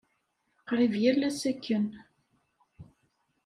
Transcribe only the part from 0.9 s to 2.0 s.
yal ass akken.